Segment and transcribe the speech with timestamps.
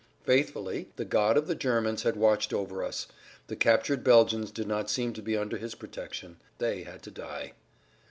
[0.23, 3.05] Faithfully the God of the Germans had watched over us;
[3.45, 6.37] the captured Belgians did not seem to be under his protection.
[6.57, 7.53] They had to die.